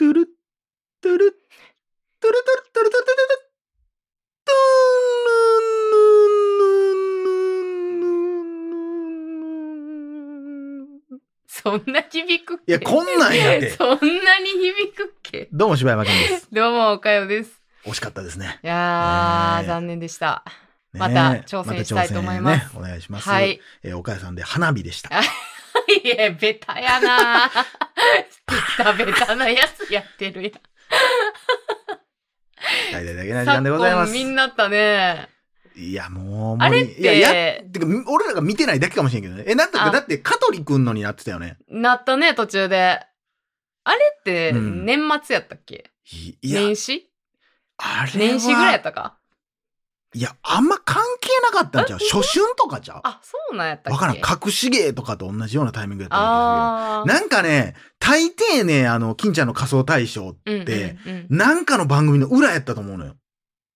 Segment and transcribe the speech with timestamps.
[0.00, 0.24] トゥルッ
[1.02, 1.28] トゥルットゥル
[2.22, 2.40] トゥルトゥル
[2.72, 3.28] トゥルトゥルトゥル
[11.18, 12.72] トそんな響くっけ？
[12.72, 13.68] いや、こんなんやって。
[13.76, 15.50] そんなに響くっけ？
[15.52, 16.48] どうも柴山健です。
[16.54, 17.60] どうも、おかよです。
[17.84, 18.58] 惜しかったですね。
[18.62, 20.42] いやー、ねえ残念でした。
[20.94, 23.28] ねまた挑戦したいと思いますまた挑戦ね、お願いします。
[23.28, 23.60] はい。
[23.82, 25.10] えー岡谷さんで花火でした。
[26.04, 30.52] いや、ベタやなベタベタなやつやってるやん。
[32.92, 34.12] 大々だけな時間でございます。
[34.12, 35.28] みんなったね。
[35.76, 39.44] いや、もう、あれっていや、や、てか、俺らが見てないだけかもしれんけどね。
[39.46, 41.58] え、なんだっあけだって、香取くんのになってたよね。
[41.68, 43.00] なったね、途中で。
[43.84, 47.10] あれって、うん年末やったっけ、いいや、年始？
[47.78, 48.18] あれは。
[48.18, 49.19] 年始ぐらいやったか？
[50.12, 51.98] いや、あんま関係なかったんちゃう？
[52.00, 53.00] 初春とかちゃう？
[53.04, 53.90] あ、そうなんやったっけ？
[53.92, 54.16] わからん。
[54.16, 57.08] 隠し芸とかと同じようなタイミングやったんあー。
[57.08, 63.14] なんかね、大抵ね、あの、金ちゃんの仮装大賞って、うんうんなんかの番組の裏やったと思うのよ。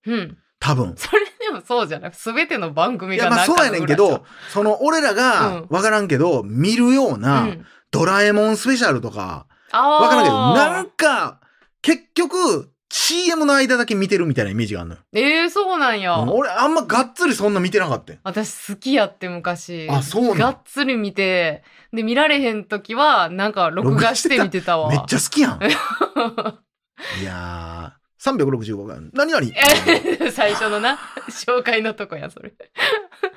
[0.06, 0.14] うん。
[0.14, 0.38] うん。
[0.58, 0.94] 多分。
[0.96, 2.12] それでもそうじゃない？
[2.12, 11.40] すべての番組いや、がなんかまあそうやねんけど、その、俺らうがん、わからんけど、見るよううな、ん、ドラえもんスペシャルとか、あわからんけど、ーなんか、
[11.80, 12.72] 結局、
[13.06, 15.02] CM の間だけ見てるみたいなイメージがあるのよ。
[15.12, 16.18] ええー、そうなんや。
[16.22, 19.86] 俺、あんまがっつりそんな見てなかったよ私好きやって昔。
[19.90, 24.88] あそうなんがっつり見て、で、見られへんときは、なんか録画して見てたわ。
[24.88, 25.60] めっちゃ好きやん。
[27.20, 28.98] いやー、365回。
[29.12, 29.46] 何々？
[30.22, 32.54] え最初のな、紹介のとこや、それ。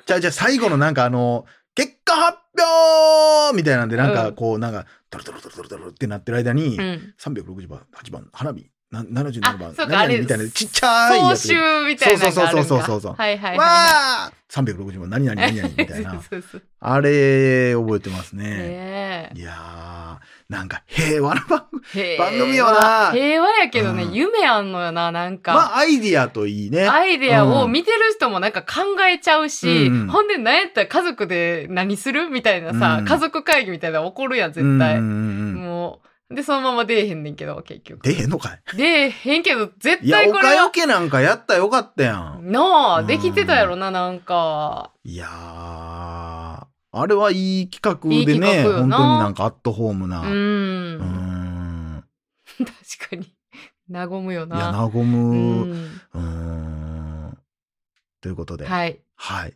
[0.06, 7.14] じゃあ、じゃあ最後のなんかあの、結果発表みたいなんで、なんうんかこう、なんか、ドロドロドロドロってなってる間に、うん。
[7.18, 11.40] 360番、8番、花火、な77番、あそうか何々あれみたいな、ちっちゃいやつ。
[11.42, 11.54] 総集
[11.86, 12.18] みたいな。
[12.18, 16.14] そうそうそうそうそうはいはいはい、わはー !360 番、何々何々みたいな。
[16.80, 18.44] あれ、覚えてますね。
[18.44, 22.56] ねいやー、なんか平和な番組。
[22.56, 25.52] よな平和やけどね、うん夢あんのよな、なんか。
[25.52, 26.88] まあ、アイディアといいね。
[26.88, 35.00] アイデアを見てる人もなんか考えちゃうし、うんうんほんで何やったら家族で何するみたいなさ、うん家族会議みたいなの起こるやん、絶対。
[35.02, 35.77] もう。
[36.30, 38.02] で、そのまま出えへんねんけど、結局。
[38.02, 40.52] 出へんのかい出えへんけど、絶いや、対これは。
[40.52, 42.50] 岡よけなんかやったらよかったやん。
[42.52, 42.60] な
[42.96, 44.92] あ、うんできてたやろな、なんか。
[45.04, 50.20] いやー、あれはいい企画いいでね、企画よな本当になんかアットホームな。
[50.20, 50.24] う。
[50.26, 50.94] うん
[51.98, 52.04] ん。
[52.58, 53.34] 確かに。
[53.90, 54.82] 和むよいや、な。
[54.82, 55.74] 和うむ。
[55.74, 56.00] ん。
[56.12, 57.38] うん。
[58.20, 59.00] ということで、はい。
[59.16, 59.54] はい。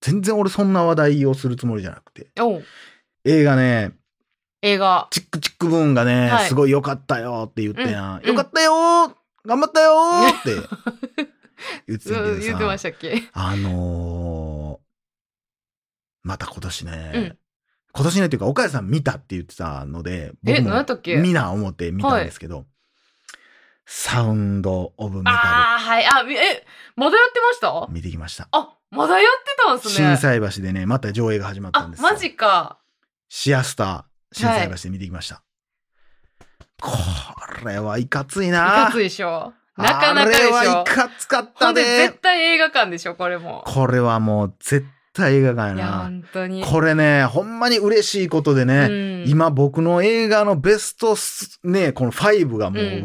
[0.00, 2.28] 全然俺そんな話題をするつもりじゃなくて。
[2.40, 2.62] おう
[3.24, 3.92] 映画ね、
[4.66, 5.08] 映画。
[5.10, 8.20] チックチックブーンがね、はいすごい良かったよって言ってやん。
[8.20, 9.14] うんよかったよー
[9.46, 10.54] 頑張ったよーって
[11.86, 12.30] 言ってたけどさ。
[12.30, 13.28] うん言ってましたっけ？
[13.34, 17.38] あのー、また今年ね、うん
[17.96, 21.14] 今年ねっていうか、岡谷さん見たって言ってたので、え僕も何やったっけ？
[21.16, 22.66] 見な思って見たんですけど、
[23.86, 26.04] サウンド・オブ・メタああ、はい。
[26.04, 27.86] あ、みえ、まだやってました？
[27.86, 28.48] ル見てきました。
[28.50, 29.94] あ、まだやってたんすね。
[29.94, 32.08] 震災橋でね、また上映が始まったんあで、すよ。
[32.10, 32.78] マジか。
[33.28, 35.42] シアスター、震災橋で見てきました。
[36.80, 36.92] こ
[37.64, 39.52] れはいかついいなかついでしょ。
[39.76, 40.84] なかなかでしあれはいょ。
[40.84, 42.18] かつかっほたで絶。
[42.20, 43.64] 対映画館でしょ、これも。
[43.66, 45.98] これはもう絶対映画館いや、やな。
[46.02, 46.62] 本当に。
[46.64, 53.04] これね、ほんまに嬉しいことでね、うん今僕の映画のベストスね、この5がもう、ううん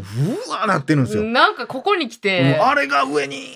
[0.52, 1.24] わーなってるんですよ。
[1.24, 2.58] なんかここに来て。
[2.60, 3.48] あれが上に、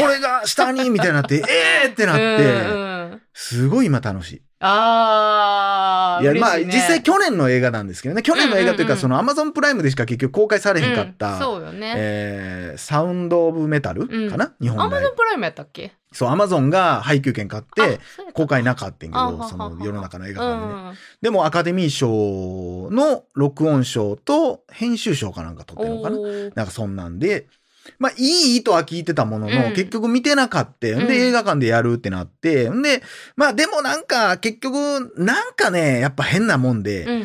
[0.00, 1.42] これが下に、みたいになって、
[1.84, 2.74] えーってなっうんて、う
[3.16, 4.42] んすごい今楽しい。
[4.66, 11.92] あー、いや、まあ、実際去年の映画なんですけどね、去年の映画というか、そのアマゾンプライムでしか結局公開されへんかった、うんそうよね。
[11.96, 14.30] えーサウンド・オブ・メタルうん。
[14.30, 15.92] かな、日ア本でマゾンプライムやったっけ？
[16.12, 18.00] そう、アマゾンが配給権買って、
[18.32, 20.90] 公開なかったんけど、その世の中の映画う館でね。
[20.90, 20.94] ん。
[21.22, 26.18] でもアカデミー賞の録音賞と編集賞かなんか取ってるのかな？
[26.54, 27.46] なんかそんなんで、
[27.98, 29.74] まあいい意図は聞いてたものの、うん。
[29.74, 30.86] 結局見てなかった。
[30.88, 31.06] んうん。
[31.06, 33.02] で映画館でやるってなって、んで、
[33.36, 37.12] まあでもなんか結局、なんかね、やっぱ変なもんで、う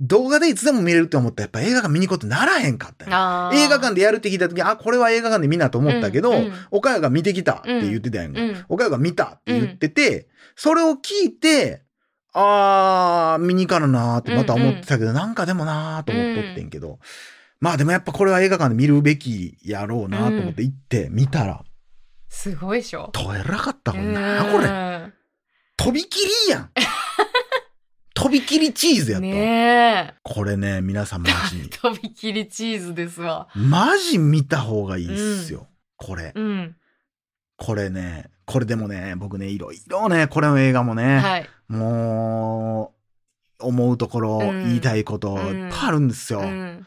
[0.00, 3.06] 動画でいつでも見れるって思ったらやっぱ映画館見に行こうってならへんかった
[3.54, 6.52] 映画館でやるって聞いた時あ、これは映画館で見なと思ったけど、うんうん。
[6.70, 8.40] 岡谷が見てきたって言ってたやんか。
[8.40, 8.64] うん。
[8.68, 10.26] 岡谷が見たって言ってて、
[10.56, 11.82] それを聞いて、
[12.32, 16.98] あー、見に行かななーってまた思ってたけど、なんかでもなーと思っとってんけど、
[17.60, 21.64] まあでもやっぱこれは映画館で見るべきやろうなと思って行って見たら、
[22.28, 23.10] すごいでしょ？
[23.12, 24.66] どえらかったもんうな、これ。
[24.68, 25.12] ん
[25.76, 26.70] とびきりやん。
[28.14, 29.26] とびきりチーズやった。
[29.26, 29.34] ね
[30.12, 30.14] え。
[30.22, 31.68] これね、皆さんマジに。
[31.82, 33.48] とびきりチーズですわ。
[33.54, 35.66] マジ見た方がいいっすよ。
[35.96, 36.32] これ。
[36.34, 36.76] うん。
[37.56, 41.48] これね、これでもね、僕ね、いろいろね、これの映画もね、はい。
[41.68, 42.94] も
[43.60, 46.40] う、思うところ、うん言いたいこと、いっぱいあるんですよ。
[46.40, 46.86] うん。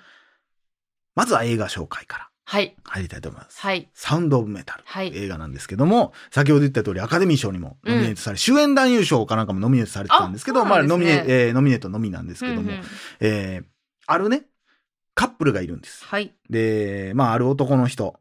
[1.17, 2.77] まずは映画紹介からはい。
[2.85, 3.59] 入りたいと思います。
[3.59, 3.89] はい。
[3.93, 4.83] サウンド・オブ・メタル。
[4.85, 5.11] はい。
[5.13, 12.83] 映画なんですけども、先ほど言った通りアカデミー賞にもノミネートされ、主演男優賞かなんかもノミネートされてたんですけど、あそうまあノミネ、えーノミネートのみなんですけども、うんうん
[13.19, 13.65] えー
[14.09, 14.43] あるね、
[15.13, 16.05] カップルがいるんです。
[16.05, 16.33] はい。
[16.49, 18.17] で、まあある男の人、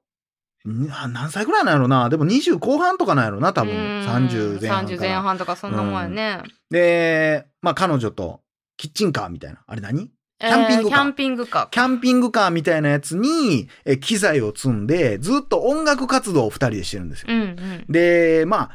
[0.67, 3.73] ん何歳ぐらいなんやろなでも20後半とかなんやろな多分。
[3.73, 5.01] 30前半か30ら。
[5.03, 6.43] 前半とかそんなもんやね。
[6.71, 8.41] で、まあ彼女と
[8.77, 9.61] キッチンカーみたいな。
[9.67, 10.11] あれ何？
[10.39, 11.71] キャンピングカーキャンピングカー。
[11.71, 17.29] キャンピングカーみたいなやつに、え機材を積んで、ずっと音楽活動を二人でしてるんですよ。
[17.31, 17.85] うんうん。
[17.89, 18.71] で、まあ、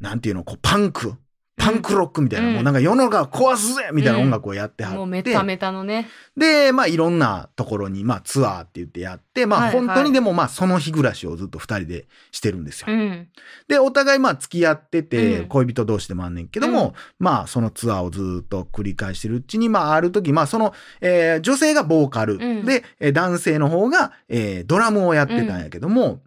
[0.00, 1.14] なんていうの、こう、パンク。
[1.56, 2.54] パンクロックみたいな、うん。
[2.54, 6.08] もうなんか世の中壊すぜみたいな音楽をやってはって、もうメタメタのね。
[6.36, 12.86] で、まあいろんなところに、まあツアーって言ってやって、まあ本当にでもまあその日暮らしをずっと二人でしてるんですよ。
[12.88, 13.28] うん。
[13.68, 15.48] で、お互いまあ付き合ってて、うん。
[15.48, 22.64] 恋人同士でもあんねんけども、まあそのツアーをずっと繰り返してるうちに、まあある時、まあその、えー女性がボーカル、うん。
[22.64, 26.20] で、えー男性の方が、えードラムをやってたんやけども、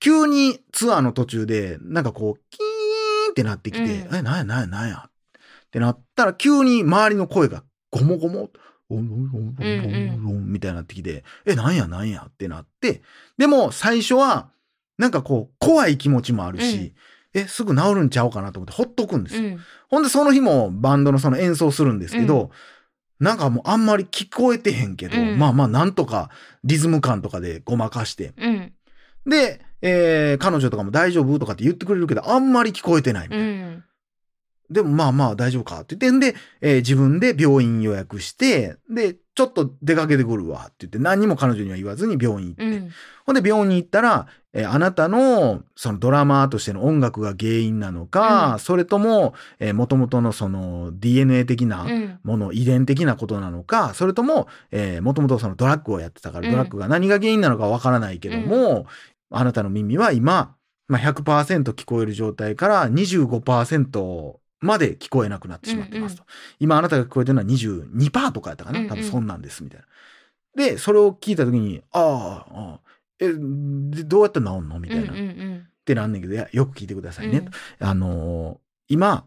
[0.00, 2.69] 急にツアーの途中で、なんかこう、キーン
[3.30, 5.10] ってなってきて、うんえ、なんやなんやなんやっ
[5.70, 8.50] てなったら、急に周りの声がゴモゴモ、
[8.90, 13.02] オンオンオンオンオンオンみたいになってきて、え、なんやなんやってなって、
[13.38, 14.50] でも最初は、
[14.98, 16.94] なんかこう、怖い気持ちもあるし、
[17.32, 19.42] え、すぐ治るんちゃうかなと思ってほっとくんですよ。
[19.42, 19.60] うん。
[19.88, 22.50] ほんでその日もバンドのその演奏するんですけど、
[23.20, 26.30] なんかもうあんまり聞こえてへんけど、うんまあまあなんとか
[26.64, 28.32] リズム感とかでごまかして。
[28.36, 28.72] うん。
[29.26, 33.68] で、えー彼女とかも大丈夫とかって言ってくれるけど、あんまり聞こえてないみたういな。
[33.68, 33.84] ん。
[34.70, 42.64] でもまあまあ大丈夫かって言ってんで、えー自分で病院予約して、で、ちょっと出かけてくるわって言って何にも彼女には言わずに病院行って。
[42.64, 42.90] うん。
[43.26, 52.18] ほんで病院に行ったら、えーあなたのそのドラマーとしての音楽が原因なのか、うんそれとも、えー、元々のその DNA 的なうん。
[52.22, 58.86] もの、遺伝的なことなのか、それとも、えー、もともとそのドラッグをやってたから、うんドラッグが何が原因なのかわからないけども、
[59.30, 60.56] あなたの耳は今、
[60.88, 66.24] まあ、100%聞こえる状態から25%まで聞こえなくなってしまってますと。
[66.58, 69.86] 今あなたが聞こえてるのは22%とかやったかな、うんうん多分そんなんです、みたいな。
[70.54, 72.80] で、それを聞いたときに、ああ、
[73.20, 74.80] え、でどうやって治んの？
[74.80, 75.12] みたいな。
[75.12, 77.38] うんうんってなんねんけど、いやよく聞いてくださいね。
[77.80, 79.24] うんあのー今、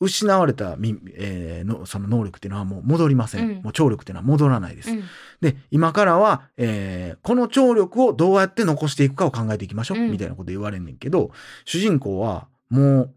[0.00, 3.48] 失われたみ、えーのその能力っていうのはもう戻りません。
[3.48, 4.90] うんもう聴力っていうのは戻らないです。
[4.90, 5.02] うん。
[5.40, 9.98] で、今からは、えーこの聴力をどうやって残していくかを考えていきましょう。
[9.98, 11.30] うんみたいなこと言われんねんけど、
[11.64, 13.14] 主人公はもう、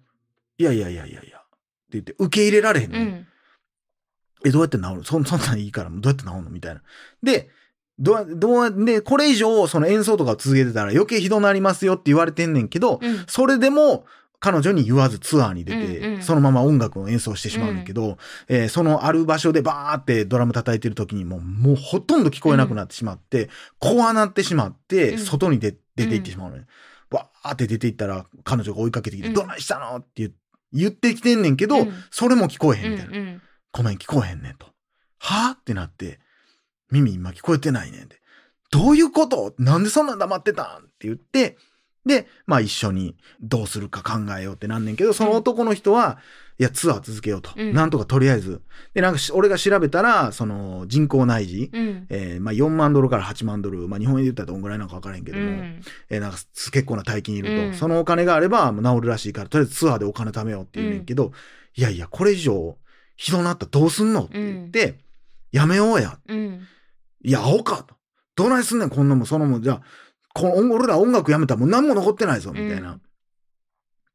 [0.58, 1.48] いやいやいやいやいや、って
[1.92, 3.00] 言って受け入れられへんね、。
[3.00, 3.28] うんん。
[4.46, 5.04] え、どうやって治る？
[5.04, 6.50] そんそんなんいいから、どうやって治るの？
[6.50, 6.82] みたいな。
[7.24, 7.50] で、
[8.00, 13.26] どう、どう、で、これ以上、その演奏とかを続けてたら余計ひどなりますよって言われてんねんけど、うん。
[13.28, 14.06] それでも、
[14.40, 18.18] 彼女に言わずツアーに出て、うんうんそのまま音楽を演奏してしまうんだけど、
[18.48, 23.50] えーそのある場所でバーってドラム叩いてる時にもう、もうほとんど聞こえなくなってしまって、
[23.80, 26.66] 怖なってしまって、うん外に出出て行ってしまうのね。
[27.10, 30.32] バーって出て行ったら、彼女が追いかけてきて、うんどないしたのって言
[30.74, 33.18] 言ってきてんねんけど、うんそれも聞こえへうんんみたいな。
[33.18, 33.42] うん。
[33.72, 34.68] ごめん、聞こえへんねんと。
[35.20, 36.20] はぁってなって、
[36.92, 38.22] 耳今聞こえてないねんで。
[38.70, 39.56] どういうこと？
[39.58, 40.66] なんでそんなん黙ってたん？
[40.66, 40.70] っ
[41.00, 41.58] て言って、
[42.08, 46.18] で、まあ一緒にどうするか考えようってなんねんけど、その男の人は、
[46.60, 47.52] いや、ツアー続けようと。
[47.56, 48.62] うんなんとかとりあえず。
[48.96, 52.08] で、なんかし俺が調べたら、その人工内耳、うん。
[52.10, 55.82] えーまあ4万ドルから8万ドル、まあ日本円で言ったらどんぐらいなんか分からへんけども、うん。
[56.10, 56.38] えーなんか
[56.72, 61.32] 結構な大金いると、うんそのお金があれば治るらしいから、とりあえずツアーでお金貯めようって言うねんけど、
[61.76, 62.78] いやいや、これ以上
[63.16, 65.00] ひどなったらどうすんのって言って、
[65.52, 66.18] やめようや。
[66.28, 66.62] うん。
[67.24, 67.96] いや、アホかと。
[68.36, 69.62] どないすんねん、こんなもん、そのもん。
[69.64, 69.82] じゃあ、
[70.38, 72.92] この俺ら音楽やめたらもう何も残ってないぞ、みたいな。
[72.92, 73.02] うん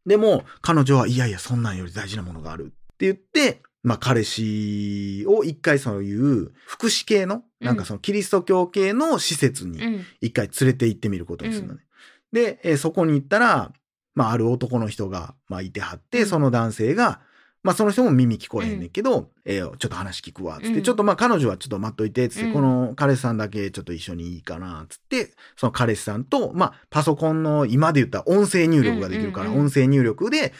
[0.05, 10.05] でも、彼女は、いやいや、そんなんより大事なものがあるって言って、まあ、彼氏を一回そういう福祉系の、なんかそのキリスト教系の施設にうん。
[10.21, 11.81] 一回連れて行ってみることにするのね。
[12.33, 13.73] で、えーそこに行ったら、
[14.15, 17.21] まあ、ある男の人が、まあ、いてはって、うんその男性が、
[17.63, 20.83] まあ、その人も耳聞こえへんねんけど、えーちょっと話聞くわ、つって、うん。
[20.83, 22.53] ちょっとまあ、彼女はちょっと待っといて、つって、うん。
[22.53, 29.65] この彼氏さんだけちょっと一緒にいいかな、つって、その彼氏さんと、まあ、パソコンの今で言ったら音声入力ができるから、うんうんうん。
[29.67, 30.53] 音声入力で、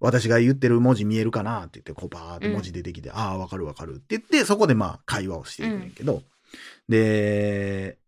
[0.00, 6.22] 私が言ってる文字見えるかなって言って、こうパーって文字出てきて、ああ、わかるわかるって言って、そこでまあ会話をしていくねんけど、
[6.88, 7.98] で、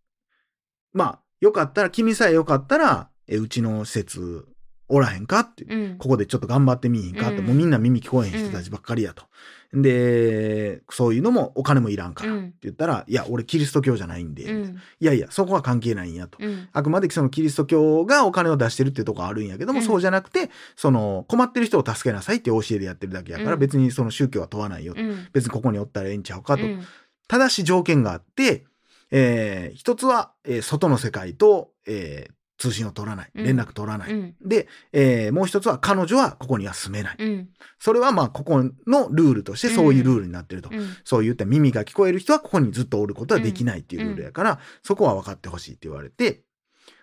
[0.93, 4.47] まあ、よかったら、君さえよかったら、えうちの施設
[4.91, 5.99] おらへんかって、うん。
[5.99, 9.25] ここでちょっと頑張ってみいひんかって、うんもうみんな耳聞こえへん人たちばっかりやと。
[9.73, 14.77] で、そういうのもお金もいらんからってうん言ったら、いや、俺キリスト教じゃないんで、うん。
[14.99, 16.39] いやいや、そこは関係ないんやと。
[16.41, 16.69] うん。
[16.73, 25.01] あくまでそのキリスト教がお金を出してるっていうところあるんやけども、うんそうじゃなくて、その困ってる人を助けなさいって教えでやってるだけやから、うん別にその宗教は問わないよと。
[25.01, 25.29] うん。
[25.33, 26.65] 別にここにおったらええんちゃうかと。
[26.65, 26.83] うん
[27.29, 28.65] ただし条件があって、
[29.13, 33.31] えー一つは、えー外の世界と、えー通信を取らない。
[33.35, 34.13] うん連絡取らない。
[34.13, 34.35] うん。
[34.43, 37.17] で、えーもう一つは彼女はここには住めない。
[37.19, 37.49] うん。
[37.79, 40.69] それはまあ、ここのルールとしてそういうルールになってると。
[40.71, 40.95] うん。
[41.03, 46.43] そう言って耳が聞こえる人はここにずっとおることはできないっていうルールやから、そこは分かってほしいって言われて、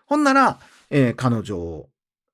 [0.05, 0.59] ほんなら、
[0.91, 1.89] えー彼女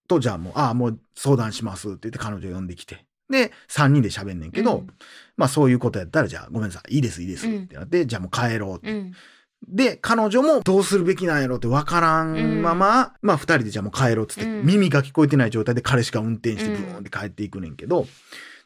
[0.09, 3.05] とじゃあもう、ああ、もう相談しますって言って彼女呼んできて。
[3.29, 4.87] で、3人で喋んねんけど、うん
[5.37, 8.91] まあそういうことやったら、じゃあごめんなさい、いいです、いいですってなって、じゃあもう帰ろうって。
[9.67, 9.75] うん。
[9.75, 18.07] で、彼女もどうするべきなんやろって分からんまま、まあ二人でじゃあもう帰ろうっつって、うん耳が聞こえてない状態で彼氏が運転してブーンって帰っていくねんけど、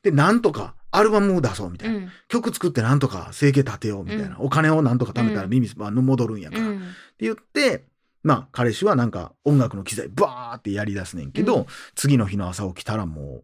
[0.03, 1.95] で、なんとかアルバムを出そうみたいな。
[1.95, 2.09] うん。
[2.27, 6.81] 曲作ってなんとか生計立てようみたいな、うんお金をなんとか貯めたら耳は戻るんやから、ってうん。
[7.19, 7.85] 言って
[8.23, 13.43] まあ彼氏はなんか音楽の機材バーってやり出すねんけど、うん次の日の朝起きたらも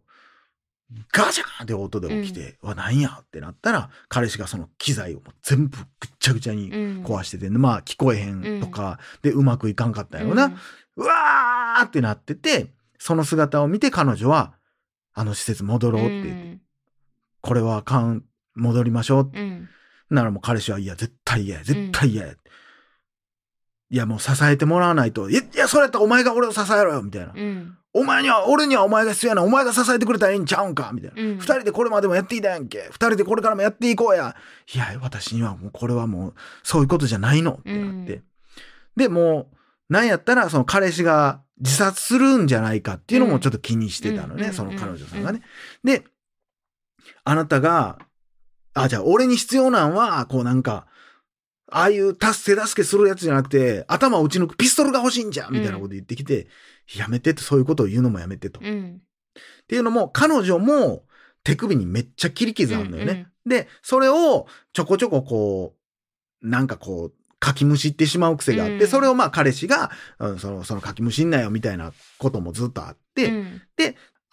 [1.12, 5.86] ガチャーンって音で起きて、うわなんやってなったら彼氏がその機材を全部ぐっ
[6.18, 7.04] ちゃぐちゃにうん。
[7.04, 10.52] 壊してて、まあ聞こえへんとかでうまくいかんかったんやろな、
[10.96, 14.54] うわーってなっててその姿を見て彼女は
[15.14, 16.58] あの施設戻ろうって言って、
[17.40, 18.24] これはあかん
[18.54, 19.38] 戻りましょううん。
[19.38, 19.68] うん。
[20.10, 22.34] ならもう彼氏は、いや、絶対嫌や、絶対嫌や。
[23.90, 25.30] いや、もう支えてもらわないと。
[25.30, 27.32] いや、いや、それやったらお前が俺を支えろよ、みたいな。
[27.34, 27.76] うん。
[27.96, 29.44] お前には、俺にはお前が必要やな。
[29.44, 31.22] お前が支えてくれたらいいんちゃうんかみたいな。
[31.22, 32.88] うん二人でこれまでもやっていたやんけ。
[32.90, 34.34] 二人でこれからもやっていこうや。
[34.74, 36.34] いや、私にはもうこれはもう、
[36.64, 37.52] そういうことじゃないの。
[37.52, 38.14] ってなって。
[38.14, 38.22] うん
[38.96, 44.46] で、もう、なんやったら、その彼氏が自殺するんじゃないかっていうのもちょっと気にしてたのね。
[44.46, 45.42] うんその彼女さんがね。
[45.82, 46.04] で、
[47.24, 47.98] あなたが、
[48.74, 50.86] あ、じゃあ俺に必要なんは、こうなんか、
[51.70, 56.46] ああいう助け助けするやつじゃなくて、頭を打ち抜くピストルが欲しいんじゃんみたいなこと言ってきて、
[56.96, 58.60] やめてって、そういうことを言うのもやめてと。
[58.60, 59.00] っうん。
[59.68, 61.04] ていうのも、彼女も
[61.42, 63.28] 手首にめっちゃ切り傷あるのよね。
[63.46, 65.74] で、それをちょこちょここ
[66.42, 73.62] う、なんかこう、かきむしってしまう癖があって、うんそれをまあ彼氏が、うん、その、そのかきむしんなよみたいなこともずっとあって、うん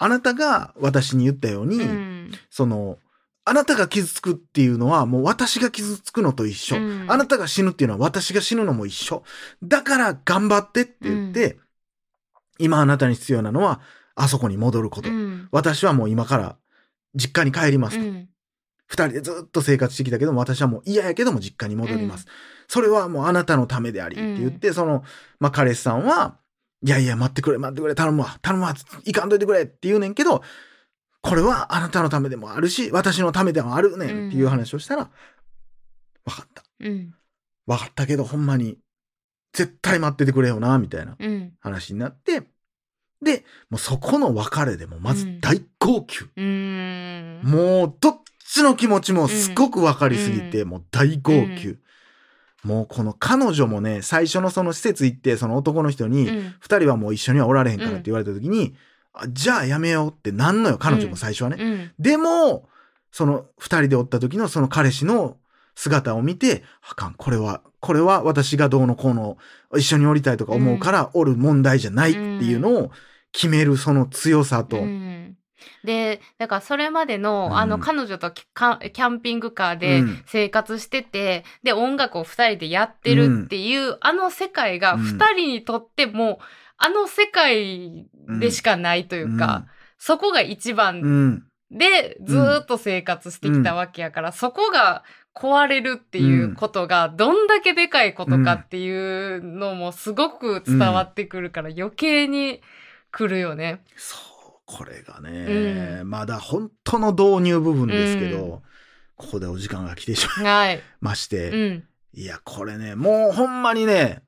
[0.03, 2.97] あなたが私に言ったように、うんその、
[3.45, 6.77] あなたが傷つくっていうのはもう私が傷つくのと一緒。
[6.77, 9.23] うんあなたが死ぬっていうのは私が死ぬのも一緒。
[9.61, 11.59] だから頑張ってって言って、
[12.63, 13.81] 今あなたに必要なのは
[14.15, 15.09] あそこに戻ること。
[15.09, 16.57] うん私はもう今から
[17.15, 18.03] 実家に帰りますと。
[18.03, 18.27] うん
[18.87, 22.27] 二人でずっと生活してきたけども、私はもう嫌やけども実家に戻ります。
[22.67, 25.05] それはもうあなたのためでありって言って、その、
[25.39, 26.39] まあ、彼氏さんは、
[26.85, 28.73] いやいや、待ってくれ、待ってくれ、頼むわ、頼むわ、
[29.05, 30.43] いかんといてくれって言うねんけど、
[31.21, 35.09] これはあなたのためでもあるし、私のためでもあるねんっていう話をしたら、
[36.25, 36.63] 分かった。
[36.81, 37.13] うん
[37.67, 38.77] 分かったけど、ほんまに、
[39.53, 42.43] 絶対待っててくれよな、みたいなうん話になって、
[43.21, 46.29] で、もうそこの別れでもまず大号泣。
[46.35, 47.41] うん。
[47.43, 51.77] もう、どっちの気持ちもすごく分かりすぎて、うもう大号泣。
[52.63, 56.53] もうこの彼女もね、最初のその施設行って、その男の人に、うん。
[56.59, 58.75] 二人はもう一緒にはおられへんからって言われた時に、
[59.13, 61.57] あじゃあやめようってなんのよ、彼女も最初はね。
[61.59, 61.91] うん。
[61.99, 62.69] でも、
[63.11, 65.37] その二人でおった時のその彼氏の
[65.75, 69.37] 姿を見て、あかん、これは、これは私がどうのこうの、
[69.75, 72.91] 一緒におりたいとか思うから、おる問題じゃないっていうのを
[73.31, 75.37] 決めるその強さと、うん。
[75.83, 77.57] でだからそれまでの,、うん。
[77.57, 80.23] あの彼女とキャンピングカーでうん。
[80.25, 85.01] 生活してて、で音楽を2人でやってるっていう、あの世界がうん。
[85.01, 86.39] 2人にとっても、
[86.77, 88.07] あの世界
[88.39, 89.65] でしかないというか、
[89.97, 95.03] そこが一うん、番うん、でずーっと生活してきたわけやから、そこが
[95.35, 102.61] 壊れるっていうことがどんだけでかいことかっていうのもすごく伝わってくるから余計に
[103.11, 103.81] 来るよね。
[103.97, 104.19] そう、
[104.65, 108.59] これがね、まだ本当の導入部分ですけど、うん
[109.17, 110.81] ここでお時間が来てしはい。
[110.99, 111.83] まして、うん。
[112.11, 114.23] いや、これね、もうほんまにね、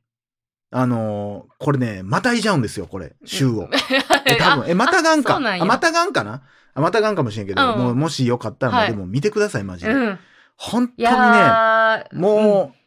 [0.69, 3.69] あのーこれね、またいじゃうんですよ、これ、週を。
[4.25, 5.37] え多分、え、またがんか。
[5.37, 6.43] あまたがんかな？
[6.75, 9.91] あ、またがんかもしれんけど、うんもうもしよかったら、はいでも見てください、マジで。
[9.91, 10.19] うん。
[10.55, 12.77] 本当にね、もう、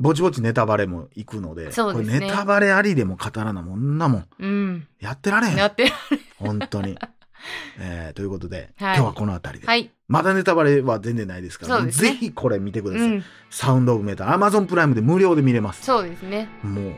[0.00, 4.88] ぼちぼちネタバレも行くので、そうですねこれネタバレありでも語らなもんなもん、うん。
[4.98, 5.56] やってられへん。
[5.56, 5.92] やってる。
[6.38, 6.96] 本当に。
[7.78, 9.66] えーということで、はい今日はこの辺りで。
[9.66, 9.90] はい。
[10.08, 13.08] まだネタバレは全然ないですから、そうですねぜひこれ見てください。
[13.08, 13.24] うん。
[13.50, 15.84] サウンドオブメタル、アマゾンプライムで無料で見れます。
[15.84, 16.48] そうですね。
[16.62, 16.94] もう、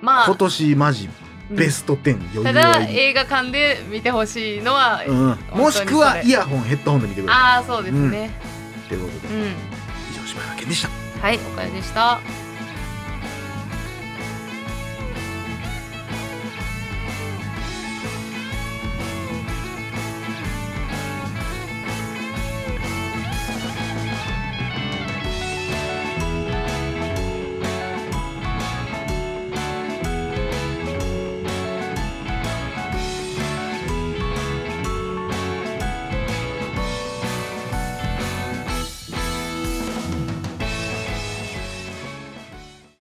[0.00, 1.08] まあ今、年マジ
[1.50, 8.30] うんベスト10余裕ただはいい映画館で見てほしいのは、うん、もしくはイヤホン、ヘッドホンで見てくださああ、そうですね。
[8.86, 8.88] い。
[8.88, 9.42] ということで、うん。
[9.42, 10.88] 以上、柴山健でした。
[11.20, 12.43] はい、おかよでした。